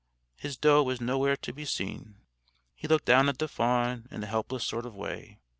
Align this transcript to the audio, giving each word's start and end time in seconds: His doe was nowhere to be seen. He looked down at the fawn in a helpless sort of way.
His 0.35 0.57
doe 0.57 0.81
was 0.81 0.99
nowhere 0.99 1.35
to 1.35 1.53
be 1.53 1.63
seen. 1.63 2.15
He 2.73 2.87
looked 2.87 3.05
down 3.05 3.29
at 3.29 3.37
the 3.37 3.47
fawn 3.47 4.07
in 4.09 4.23
a 4.23 4.25
helpless 4.25 4.63
sort 4.65 4.87
of 4.87 4.95
way. 4.95 5.37